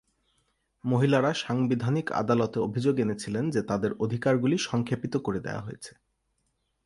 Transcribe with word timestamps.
মহিলারা 0.83 1.33
সাংবিধানিক 1.33 2.07
আদালতে 2.11 2.59
অভিযোগ 2.59 2.95
এনেছিলেন 2.99 3.49
যে 3.49 3.61
তাদের 3.63 3.91
অধিকার 3.99 4.37
গুলি 4.37 4.57
সংক্ষেপিত 4.57 5.13
করে 5.17 5.39
দেওয়া 5.39 5.61
হয়েছে। 5.61 5.91